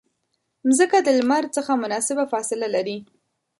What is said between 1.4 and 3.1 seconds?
څخه مناسبه فاصله لري.